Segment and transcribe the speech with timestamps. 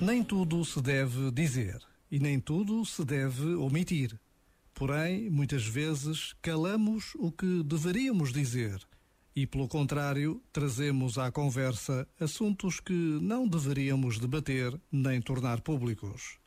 [0.00, 1.80] Nem tudo se deve dizer
[2.10, 4.18] e nem tudo se deve omitir.
[4.74, 8.78] Porém, muitas vezes calamos o que deveríamos dizer
[9.34, 16.38] e, pelo contrário, trazemos à conversa assuntos que não deveríamos debater nem tornar públicos.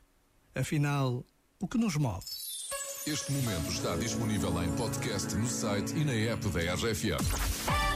[0.54, 1.24] Afinal,
[1.58, 2.24] o que nos move?
[3.06, 7.89] Este momento está disponível em podcast no site e na app da RFM.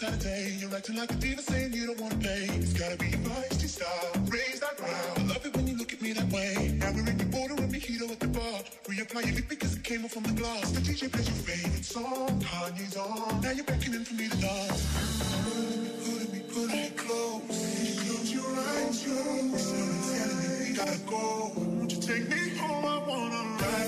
[0.00, 0.56] Saturday.
[0.58, 2.48] You're acting like a diva saying you don't wanna pay.
[2.56, 4.12] It's gotta be your feisty style.
[4.32, 5.18] Raise that ground.
[5.18, 6.72] I love it when you look at me that way.
[6.80, 8.60] Now we're in the border and mojito at the bar.
[8.88, 10.70] Reapply your lip because it came off from the glass.
[10.70, 12.28] The DJ plays your favorite song.
[12.40, 13.42] Kanye's on.
[13.42, 14.80] Now you're beckoning for me to dance.
[16.04, 17.42] Pulling me, pulling me, close.
[18.00, 19.64] Close your eyes, close.
[20.16, 21.52] Telling me we gotta go.
[21.76, 22.86] Won't you take me home?
[22.86, 23.79] I wanna ride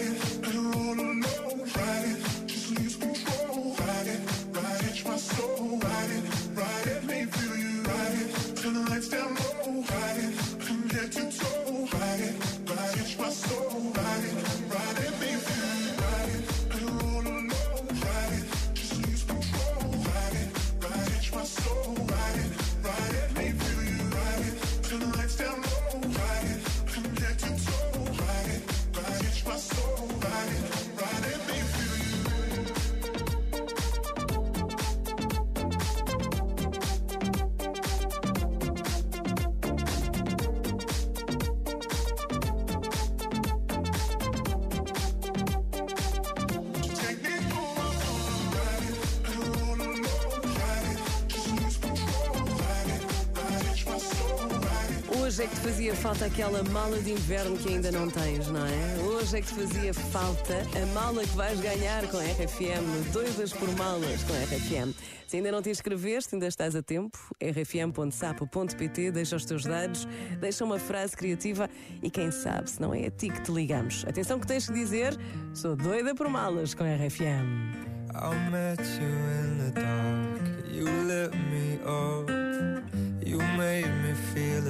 [9.34, 10.61] lights
[55.32, 58.66] Hoje é que te fazia falta aquela mala de inverno que ainda não tens, não
[58.66, 58.98] é?
[58.98, 63.10] Hoje é que te fazia falta a mala que vais ganhar com a RFM.
[63.14, 64.94] Doidas por malas com a RFM.
[65.26, 67.18] Se ainda não te inscreveste, ainda estás a tempo.
[67.40, 70.06] rfm.sapo.pt, deixa os teus dados,
[70.38, 71.66] deixa uma frase criativa
[72.02, 74.04] e quem sabe se não é a ti que te ligamos.
[74.06, 75.16] Atenção que tens que dizer:
[75.54, 77.72] sou doida por malas com a RFM.
[78.14, 80.52] I met you in the dark.
[80.70, 82.42] You lit me up.
[83.24, 84.61] You made me feel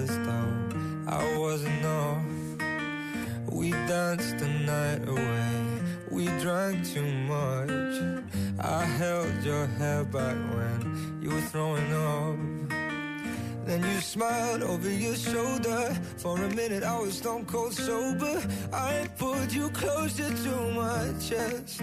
[9.23, 12.37] held your hair back when you were throwing up.
[13.65, 15.95] Then you smiled over your shoulder.
[16.17, 18.43] For a minute, I was stone cold sober.
[18.73, 21.81] I pulled you closer to my chest.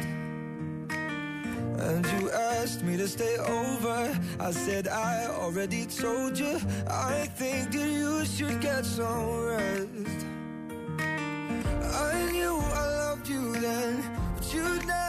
[1.87, 4.19] And you asked me to stay over.
[4.39, 6.59] I said, I already told you.
[6.89, 10.25] I think that you should get some rest.
[12.09, 14.03] I knew I loved you then,
[14.35, 15.08] but you'd never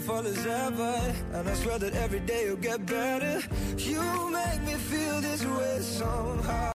[0.00, 1.14] beautiful as ever.
[1.34, 3.42] And I swear that every day you'll get better.
[3.76, 6.60] You make me feel this way somehow.